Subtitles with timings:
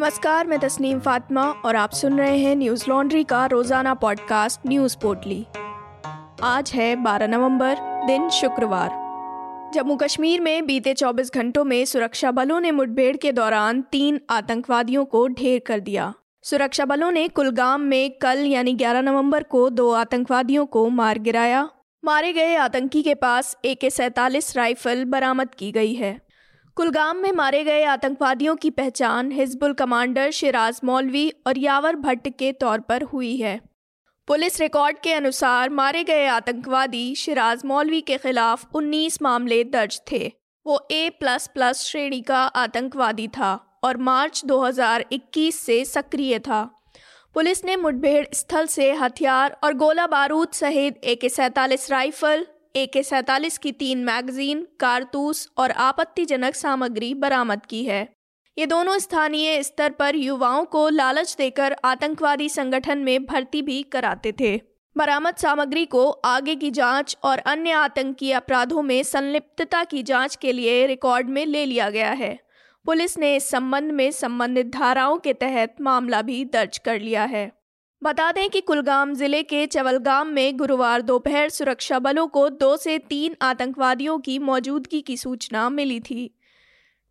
[0.00, 4.96] नमस्कार, मैं तस्नीम फातिमा और आप सुन रहे हैं न्यूज़ लॉन्ड्री का रोज़ाना पॉडकास्ट न्यूज़
[5.02, 5.46] पोर्टली।
[6.42, 7.76] आज है 12 नवंबर,
[8.06, 8.90] दिन शुक्रवार।
[9.74, 15.04] जम्मू कश्मीर में बीते 24 घंटों में सुरक्षा बलों ने मुठभेड़ के दौरान तीन आतंकवादियों
[15.04, 19.92] को ढेर कर दिया। सुरक्षा बलों ने कुलगाम में कल, यानी 11 नवंबर को, दो
[19.92, 21.68] आतंकवादियों को मार गिराया।
[22.04, 26.29] मारे गए आतंकी के पास ए के सैतालीस राइफल बरामद की गई है।
[26.80, 32.52] कुलगाम में मारे गए आतंकवादियों की पहचान हिजबुल कमांडर शिराज मौलवी और यावर भट्ट के
[32.52, 33.60] तौर पर हुई है।
[34.28, 40.32] पुलिस रिकॉर्ड के अनुसार मारे गए आतंकवादी शिराज मौलवी के खिलाफ 19 मामले दर्ज थे।
[40.66, 43.52] वो ए प्लस प्लस श्रेणी का आतंकवादी था
[43.84, 46.62] और मार्च 2021 से सक्रिय था।
[47.34, 52.86] पुलिस ने मुठभेड़ स्थल से हथियार और गोला बारूद सहित ए के सैतालीस राइफल ए
[52.86, 58.08] के सैतालीस की तीन मैगजीन, कारतूस और आपत्तिजनक सामग्री बरामद की है।
[58.58, 64.32] ये दोनों स्थानीय स्तर पर युवाओं को लालच देकर आतंकवादी संगठन में भर्ती भी कराते
[64.32, 64.60] थे।
[64.96, 70.52] बरामद सामग्री को आगे की जाँच और अन्य आतंकी अपराधों में संलिप्तता की जाँच के
[70.52, 72.38] लिए रिकॉर्ड में ले लिया गया है।
[72.86, 77.50] पुलिस ने इस संबंध में संबंधित धाराओं के तहत मामला भी दर्ज कर लिया है।
[78.02, 82.96] बता दें कि कुलगाम ज़िले के चवलगाम में गुरुवार दोपहर सुरक्षा बलों को दो से
[82.98, 86.30] तीन आतंकवादियों की मौजूदगी की सूचना मिली थी,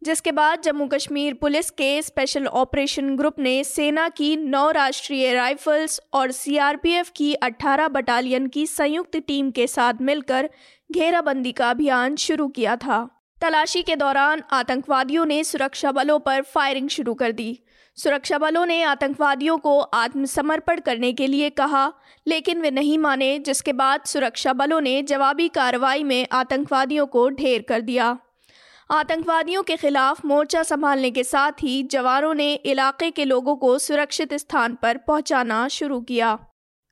[0.02, 6.00] जिसके बाद जम्मू कश्मीर पुलिस के स्पेशल ऑपरेशन ग्रुप ने सेना की नौ राष्ट्रीय राइफल्स
[6.14, 10.50] और सीआरपीएफ की 18 बटालियन की संयुक्त टीम के साथ मिलकर
[10.90, 13.08] घेराबंदी का अभियान शुरू किया था।
[13.42, 17.60] तलाशी के दौरान आतंकवादियों ने सुरक्षा बलों पर फायरिंग शुरू कर दी।
[18.04, 21.94] सुरक्षा बलों ने आतंकवादियों को आत्मसमर्पण करने के लिए कहा,
[22.28, 27.62] लेकिन वे नहीं माने, जिसके बाद सुरक्षा बलों ने जवाबी कार्रवाई में आतंकवादियों को ढेर
[27.62, 28.18] कर दिया।
[28.92, 34.34] आतंकवादियों के खिलाफ मोर्चा संभालने के साथ ही जवानों ने इलाके के लोगों को सुरक्षित
[34.34, 36.40] स्थान पर पहुंचाना शुरू किया।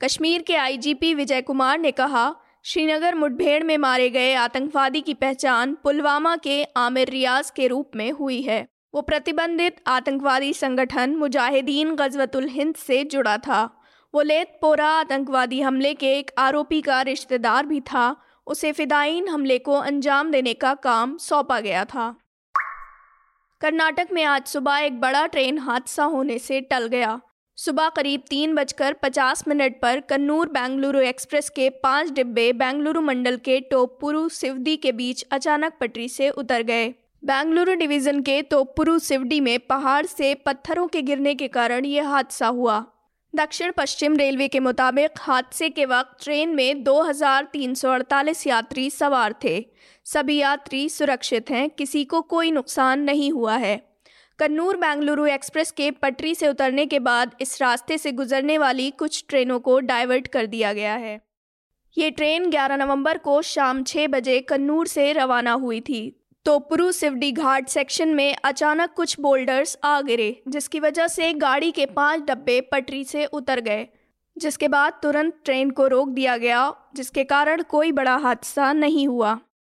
[0.04, 5.78] कश्मीर के आईजीपी विजय कुमार ने कहा, श्रीनगर मुठभेड़ में मारे गए आतंकवादी की पहचान
[5.84, 8.67] पुलवामा के आमिर रियाज के रूप में हुई है।
[8.98, 16.08] वो प्रतिबंधित आतंकवादी संगठन मुजाहिदीन गजवतुल हिंद से जुड़ा था। वो लेतपोरा आतंकवादी हमले के
[16.20, 18.16] एक आरोपी का रिश्तेदार भी था।
[18.48, 22.10] उसे फिदाइन हमले को अंजाम देने का काम सौंपा गया था।
[23.62, 27.22] कर्नाटक में आज सुबह एक बड़ा ट्रेन हादसा होने से टल गया।
[27.58, 33.38] सुबह करीब तीन बजकर पचास मिनट पर कन्नूर बेंगलुरु एक्सप्रेस के पाँच डिब्बे बेंगलुरु मंडल
[33.38, 39.39] के टोपुरु सिवदी के बीच अचानक पटरी से उतर गए। बेंगलुरु डिवीज़न के तोपुरु सिवडी
[39.39, 42.86] में पहाड़ से पत्थरों के गिरने के कारण यह हादसा हुआ।
[43.36, 49.66] दक्षिण पश्चिम रेलवे के मुताबिक हादसे के वक्त ट्रेन में 2,348 यात्री सवार थे।
[50.05, 53.98] सभी यात्री सुरक्षित हैं किसी को कोई नुकसान नहीं हुआ है।
[54.39, 59.26] कन्नूर बेंगलुरु एक्सप्रेस के पटरी से उतरने के बाद इस रास्ते से गुजरने वाली कुछ
[59.30, 61.20] ट्रेनों को डाइवर्ट कर दिया गया है।
[61.98, 66.92] ये ट्रेन 11 नवंबर को शाम छः बजे कन्नूर से रवाना हुई थी। तो पुरु
[66.92, 72.22] सिवडी घाट सेक्शन में अचानक कुछ बोल्डर्स आ गिरे, जिसकी वजह से गाड़ी के पाँच
[72.22, 73.88] डब्बे पटरी से उतर गए,
[74.38, 76.62] जिसके बाद तुरंत ट्रेन को रोक दिया गया,
[76.96, 79.32] जिसके कारण कोई बड़ा हादसा नहीं हुआ।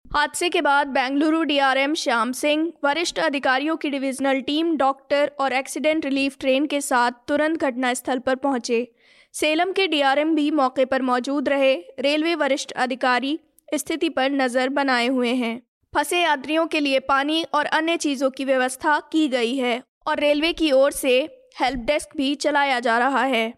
[0.05, 6.05] हादसे के बाद बेंगलुरु डीआरएम श्याम सिंह, वरिष्ठ अधिकारियों की डिविजनल टीम डॉक्टर और एक्सीडेंट
[6.05, 8.87] रिलीफ ट्रेन के साथ तुरंत घटनास्थल पर पहुँचे।
[9.33, 13.37] सेलम के डीआरएम भी मौके पर मौजूद रहे। रेलवे वरिष्ठ अधिकारी
[13.75, 18.45] स्थिति पर नज़र बनाए हुए हैं। फंसे यात्रियों के लिए पानी और अन्य चीज़ों की
[18.45, 21.17] व्यवस्था की गई है और रेलवे की ओर से
[21.61, 23.53] हेल्प डेस्क भी चलाया जा रहा है।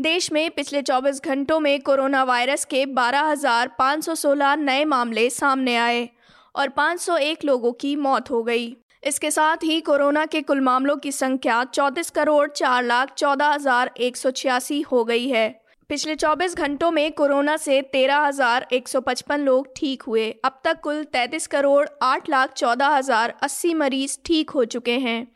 [0.00, 6.08] देश में पिछले 24 घंटों में कोरोना वायरस के 12,516 नए मामले सामने आए
[6.54, 8.76] और 501 लोगों की मौत हो गई।
[9.06, 13.90] इसके साथ ही कोरोना के कुल मामलों की संख्या चौंतीस करोड़ चार लाख चौदह हज़ार
[13.96, 15.59] एक सौ छियासी हो गई है।
[15.90, 21.86] पिछले 24 घंटों में कोरोना से 13,155 लोग ठीक हुए। अब तक कुल 33 करोड़
[22.02, 25.26] आठ लाख चौदह हज़ार अस्सी मरीज़ ठीक हो चुके हैं।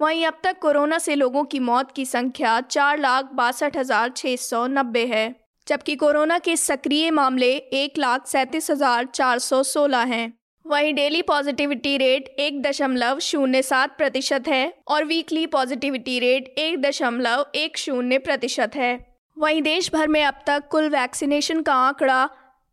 [0.00, 4.36] वहीं अब तक कोरोना से लोगों की मौत की संख्या चार लाख बासठ हज़ार छः
[4.36, 5.24] सौ नब्बे है
[5.66, 7.50] जबकि कोरोना के सक्रिय मामले
[7.80, 10.32] एक लाख सैंतीस हज़ार चार सौ सोलह हैं।
[10.64, 16.80] वहीं डेली पॉजिटिविटी रेट एक दशमलव शून्य सात प्रतिशत है और वीकली पॉजिटिविटी रेट एक
[16.82, 22.28] दशमलव एक शून्य प्रतिशत है। वहीं देश भर में अब तक कुल वैक्सीनेशन का आंकड़ा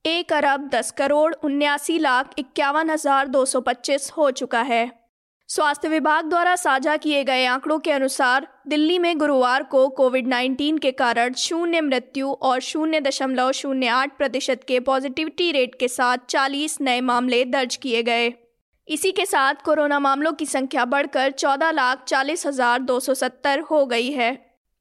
[0.05, 4.91] एक अरब दस करोड़ उन्यासी लाख इक्यावन हज़ार दो सौ पच्चीस हो चुका है।
[5.49, 10.79] स्वास्थ्य विभाग द्वारा साझा किए गए आंकड़ों के अनुसार दिल्ली में गुरुवार को कोविड 19
[10.79, 16.17] के कारण शून्य मृत्यु और शून्य दशमलव शून्य आठ प्रतिशत के पॉजिटिविटी रेट के साथ
[16.29, 18.33] 40 नए मामले दर्ज किए गए।
[18.87, 23.59] इसी के साथ कोरोना मामलों की संख्या बढ़कर चौदह लाख चालीस हज़ार दो सौ सत्तर
[23.59, 24.31] हो गई है।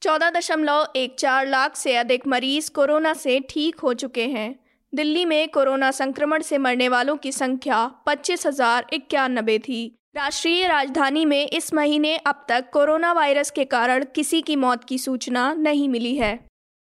[0.02, 4.54] चौदह दशमलव एक चार लाख से अधिक मरीज़ कोरोना से ठीक हो चुके हैं।
[4.92, 9.80] दिल्ली में कोरोना संक्रमण से मरने वालों की संख्या पच्चीस हज़ार इक्यानबे थी।
[10.16, 14.98] राष्ट्रीय राजधानी में इस महीने अब तक कोरोना वायरस के कारण किसी की मौत की
[14.98, 16.34] सूचना नहीं मिली है।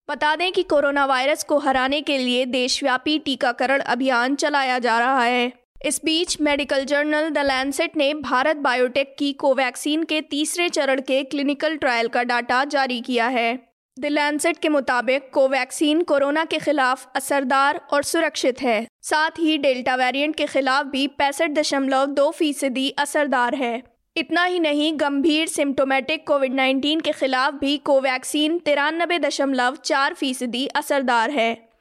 [0.08, 5.22] बता दें कि कोरोना वायरस को हराने के लिए देशव्यापी टीकाकरण अभियान चलाया जा रहा
[5.22, 5.52] है।
[5.84, 11.22] इस बीच मेडिकल जर्नल द लैंसेट ने भारत बायोटेक की कोवैक्सीन के तीसरे चरण के
[11.24, 13.58] क्लिनिकल ट्रायल का डाटा जारी किया है।
[13.98, 19.94] द लैंसेट के मुताबिक कोवैक्सीन कोरोना के खिलाफ असरदार और सुरक्षित है। साथ ही डेल्टा
[19.94, 23.82] वेरिएंट के खिलाफ भी पैंसठ दशमलव दो फ़ीसदी असरदार है।
[24.16, 30.66] इतना ही नहीं, गंभीर सिम्टोमेटिक कोविड 19 के खिलाफ भी कोवैक्सीन तिरानबे दशमलव चार फ़ीसदी
[30.66, 31.71] असरदार है।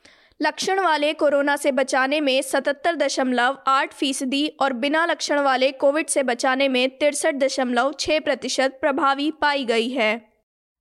[0.41, 6.07] लक्षण वाले कोरोना से बचाने में सतहत्तर दशमलव आठ फ़ीसदी और बिना लक्षण वाले कोविड
[6.07, 10.21] से बचाने में तिरसठ दशमलव छः प्रतिशत प्रभावी पाई गई है।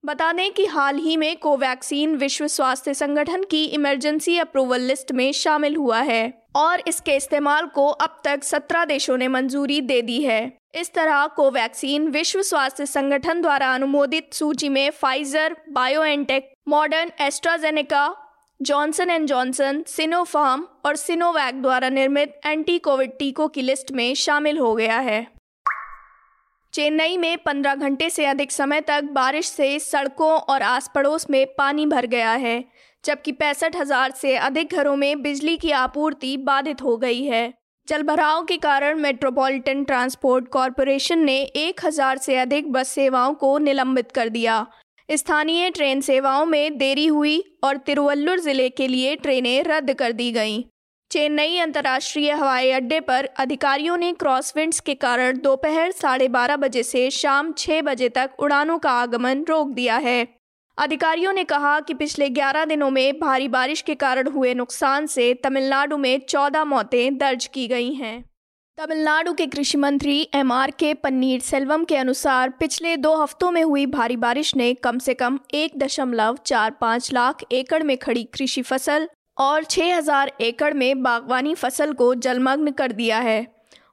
[0.04, 5.32] बता दें कि हाल ही में कोवैक्सीन विश्व स्वास्थ्य संगठन की इमरजेंसी अप्रूवल लिस्ट में
[5.32, 6.22] शामिल हुआ है
[6.56, 10.40] और इसके इस्तेमाल को अब तक 17 देशों ने मंजूरी दे दी है।
[10.74, 18.08] इस तरह कोवैक्सीन विश्व स्वास्थ्य संगठन द्वारा अनुमोदित सूची में Pfizer BioNTech Moderna AstraZeneca
[18.60, 24.58] Johnson and Johnson Sinopharm और सिनोवैक द्वारा निर्मित एंटी कोविड टीकों की लिस्ट में शामिल
[24.58, 25.26] हो गया है।
[26.74, 31.46] चेन्नई में 15 घंटे से अधिक समय तक बारिश से सड़कों और आस पड़ोस में
[31.58, 32.64] पानी भर गया है,
[33.04, 37.52] जबकि पैंसठ हज़ार से अधिक घरों में बिजली की आपूर्ति बाधित हो गई है।
[37.88, 44.28] जलभराव के कारण मेट्रोपॉलिटन ट्रांसपोर्ट कॉरपोरेशन ने 1000 से अधिक बस सेवाओं को निलंबित कर
[44.28, 44.66] दिया।
[45.16, 50.32] स्थानीय ट्रेन सेवाओं में देरी हुई और तिरुवल्लुर ज़िले के लिए ट्रेनें रद्द कर दी
[50.32, 50.62] गईं।
[51.10, 57.10] चेन्नई अंतर्राष्ट्रीय हवाई अड्डे पर अधिकारियों ने क्रॉसविंड्स के कारण दोपहर साढ़े बारह बजे से
[57.10, 60.28] शाम छः बजे तक उड़ानों का आगमन रोक दिया है।
[60.78, 65.34] अधिकारियों ने कहा कि पिछले 11 दिनों में भारी बारिश के कारण हुए नुकसान से
[65.34, 68.29] तमिलनाडु में 14 मौतें दर्ज की गई हैं।
[68.80, 73.62] तमिलनाडु के कृषि मंत्री एम आर के पन्नीर सेल्वम के अनुसार पिछले दो हफ्तों में
[73.62, 78.22] हुई भारी बारिश ने कम से कम एक दशमलव चार पाँच लाख एकड़ में खड़ी
[78.24, 83.46] कृषि फ़सल और 6000 एकड़ में बागवानी फ़सल को जलमग्न कर दिया है।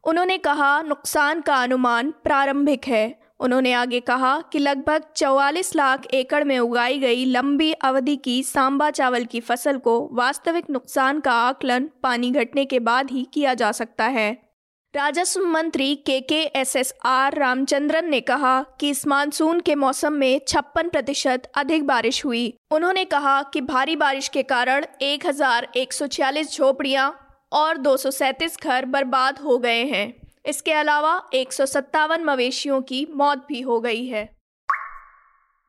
[0.04, 6.44] उन्होंने कहा, नुकसान का अनुमान प्रारंभिक है। उन्होंने आगे कहा कि लगभग 44 लाख एकड़
[6.44, 11.90] में उगाई गई लंबी अवधि की सांबा चावल की फ़सल को वास्तविक नुकसान का आकलन
[12.04, 14.47] पानी घटने के बाद ही किया जा सकता है।
[14.94, 20.14] राजस्व मंत्री के के एस एस आर रामचंद्रन ने कहा कि इस मानसून के मौसम
[20.14, 25.68] में छप्पन प्रतिशत अधिक बारिश हुई। उन्होंने कहा कि भारी बारिश के कारण एक हज़ार
[25.76, 27.10] एक सौ छियालीस झोपड़ियाँ
[27.52, 30.14] और दो सौ सैंतीस घर बर्बाद हो गए हैं।
[30.46, 34.28] इसके अलावा एक सौ सत्तावन मवेशियों की मौत भी हो गई है।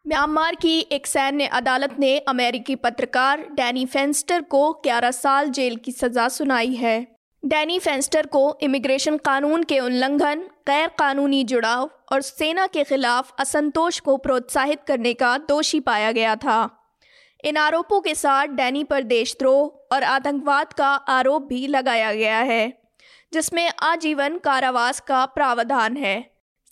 [0.07, 5.93] म्यांमार की एक सैन्य अदालत ने अमेरिकी पत्रकार डैनी फेंस्टर को 11 साल जेल की
[5.93, 12.67] सजा सुनाई है। डैनी फेंस्टर को इमिग्रेशन कानून के उल्लंघन गैर कानूनी जुड़ाव और सेना
[12.67, 16.69] के खिलाफ असंतोष को प्रोत्साहित करने का दोषी पाया गया था।
[17.45, 22.73] इन आरोपों के साथ डैनी पर देशद्रोह और आतंकवाद का आरोप भी लगाया गया है,
[23.33, 26.21] जिसमें आजीवन कारावास का प्रावधान है।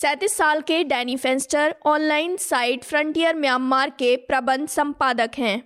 [0.00, 5.62] सैंतीस साल के Danny Fenster online site Frontier Myanmar के प्रबंध संपादक हैं।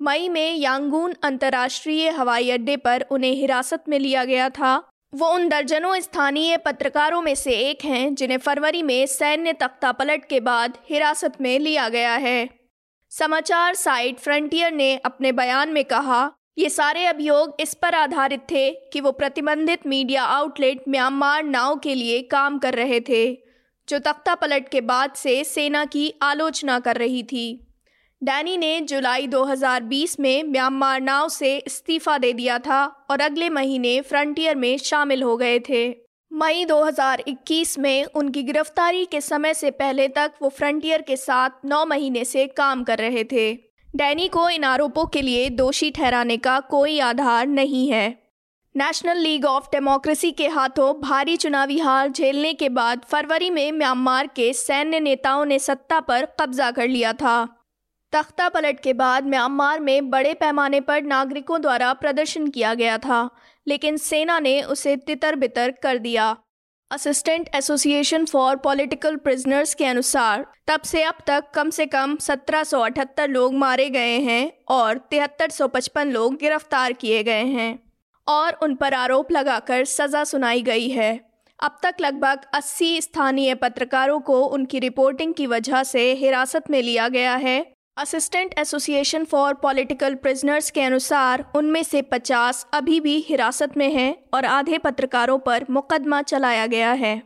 [0.00, 4.76] मई में यांगून अंतर्राष्ट्रीय हवाई अड्डे पर उन्हें हिरासत में लिया गया था।
[5.12, 10.24] वो उन दर्जनों स्थानीय पत्रकारों में से एक हैं, जिन्हें फरवरी में सैन्य तख्ता पलट
[10.24, 12.48] के बाद हिरासत में लिया गया है।
[13.12, 18.70] समाचार साइट फ्रंटियर ने अपने बयान में कहा, ये सारे अभियोग इस पर आधारित थे
[18.92, 23.32] कि वो प्रतिबंधित मीडिया आउटलेट म्यांमार नाव के लिए काम कर रहे थे,
[23.88, 27.67] जो तख्ता पलट के बाद से सेना की आलोचना कर रही थी।
[28.22, 34.00] डैनी ने जुलाई 2020 में म्यांमार नाव से इस्तीफा दे दिया था और अगले महीने
[34.00, 35.96] फ्रंटियर में शामिल हो गए थे।
[36.32, 41.84] मई 2021 में उनकी गिरफ्तारी के समय से पहले तक वो फ्रंटियर के साथ नौ
[41.86, 43.52] महीने से काम कर रहे थे।
[43.96, 48.08] डैनी को इन आरोपों के लिए दोषी ठहराने का कोई आधार नहीं है।
[48.76, 54.26] नेशनल लीग ऑफ़ डेमोक्रेसी के हाथों भारी चुनावी हार झेलने के बाद फरवरी में म्यांमार
[54.26, 57.57] के सैन्य नेताओं ने सत्ता पर कब्जा कर लिया था।
[58.12, 63.28] तख्ता पलट के बाद म्यांमार में बड़े पैमाने पर नागरिकों द्वारा प्रदर्शन किया गया था,
[63.66, 66.36] लेकिन सेना ने उसे तितर बितर कर दिया।
[66.90, 73.28] Assistant association for political prisoners के अनुसार, तब से अब तक कम से कम 1778
[73.28, 77.78] लोग मारे गए हैं और तिहत्तर लोग गिरफ़्तार किए गए हैं,
[78.26, 81.18] और उन पर आरोप लगाकर सज़ा सुनाई गई है।
[81.60, 87.08] अब तक लगभग 80 स्थानीय पत्रकारों को उनकी रिपोर्टिंग की वजह से हिरासत में लिया
[87.08, 93.76] गया है assistant association for political prisoners के अनुसार, उनमें से 50 अभी भी हिरासत
[93.76, 97.22] में हैं और आधे पत्रकारों पर मुकदमा चलाया गया है।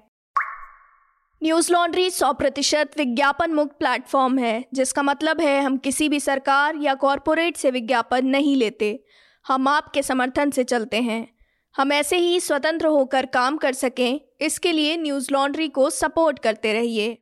[1.43, 6.77] न्यूज़ लॉन्ड्री 100 प्रतिशत विज्ञापन मुक्त प्लेटफॉर्म है, जिसका मतलब है हम किसी भी सरकार
[6.77, 9.05] या कॉरपोरेट से विज्ञापन नहीं लेते।
[9.47, 11.29] हम आपके समर्थन से चलते हैं।
[11.77, 16.73] हम ऐसे ही स्वतंत्र होकर काम कर सकें, इसके लिए न्यूज़ लॉन्ड्री को सपोर्ट करते
[16.73, 17.22] रहिए।